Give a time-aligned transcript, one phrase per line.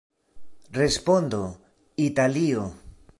[0.81, 1.41] Respondo:
[2.09, 2.61] Italio!